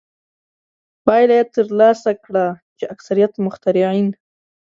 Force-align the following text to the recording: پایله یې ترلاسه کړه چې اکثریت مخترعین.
پایله 1.05 1.35
یې 1.39 1.45
ترلاسه 1.53 2.11
کړه 2.23 2.45
چې 2.77 2.85
اکثریت 2.93 3.33
مخترعین. 3.45 4.07